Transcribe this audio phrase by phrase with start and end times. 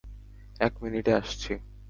[0.59, 1.51] এক মিনিটে আসছি।